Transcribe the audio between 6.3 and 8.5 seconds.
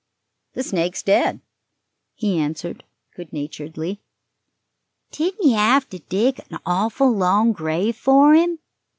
an awful long grave for